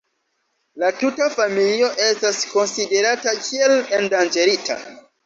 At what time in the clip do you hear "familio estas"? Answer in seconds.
1.33-2.39